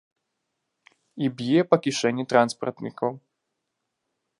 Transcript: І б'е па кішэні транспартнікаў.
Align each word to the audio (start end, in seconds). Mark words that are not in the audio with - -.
І 1.25 1.29
б'е 1.41 1.61
па 1.73 1.81
кішэні 1.85 2.23
транспартнікаў. 2.33 3.11